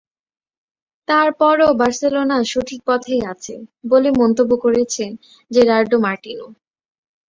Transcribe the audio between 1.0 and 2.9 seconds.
তার পরও বার্সেলোনা সঠিক